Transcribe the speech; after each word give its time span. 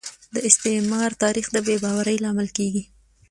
د 0.33 0.35
استعمار 0.49 1.11
تاریخ 1.23 1.45
د 1.51 1.57
بې 1.67 1.75
باورۍ 1.83 2.17
لامل 2.23 2.49
کیږي 2.57 2.83